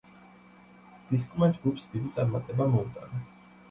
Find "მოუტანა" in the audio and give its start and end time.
2.77-3.27